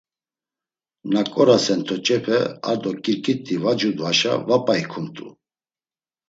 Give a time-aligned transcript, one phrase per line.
[1.11, 2.37] Na ǩorasen toç̌epe
[2.69, 5.27] ar do ǩirǩit̆i var cudvaşa va p̌a ikumt̆u.